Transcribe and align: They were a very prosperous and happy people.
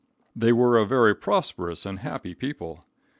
They 0.35 0.51
were 0.51 0.77
a 0.79 0.85
very 0.87 1.13
prosperous 1.13 1.85
and 1.85 1.99
happy 1.99 2.33
people. 2.33 2.79